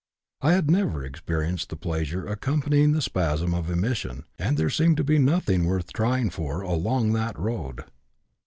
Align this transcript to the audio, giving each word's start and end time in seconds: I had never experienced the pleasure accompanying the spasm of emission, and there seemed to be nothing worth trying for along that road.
I 0.41 0.53
had 0.53 0.71
never 0.71 1.05
experienced 1.05 1.69
the 1.69 1.75
pleasure 1.75 2.25
accompanying 2.25 2.93
the 2.93 3.03
spasm 3.03 3.53
of 3.53 3.69
emission, 3.69 4.25
and 4.39 4.57
there 4.57 4.71
seemed 4.71 4.97
to 4.97 5.03
be 5.03 5.19
nothing 5.19 5.65
worth 5.67 5.93
trying 5.93 6.31
for 6.31 6.61
along 6.61 7.13
that 7.13 7.37
road. 7.37 7.83